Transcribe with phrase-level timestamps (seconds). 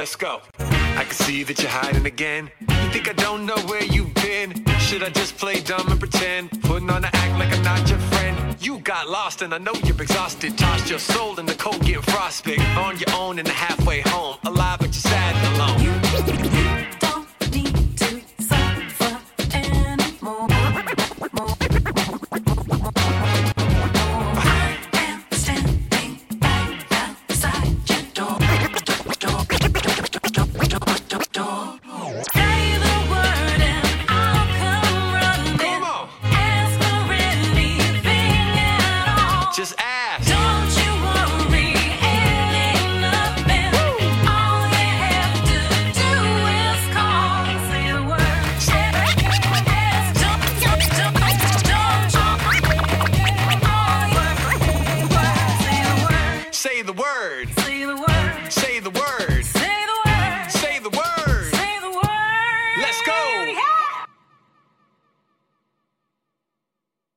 [0.00, 0.40] Let's go.
[0.58, 2.50] I can see that you're hiding again.
[2.60, 4.64] You think I don't know where you've been?
[4.78, 6.50] Should I just play dumb and pretend?
[6.62, 8.56] Putting on the act like I'm not your friend.
[8.64, 10.56] You got lost and I know you're exhausted.
[10.56, 12.60] Tossed your soul in the cold, getting frostbite.
[12.78, 13.79] On your own in the half.